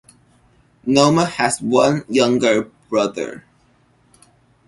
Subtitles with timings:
[0.87, 3.45] Ngoma has one younger brother.